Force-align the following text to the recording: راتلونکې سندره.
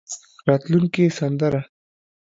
راتلونکې 0.47 1.05
سندره. 1.17 1.61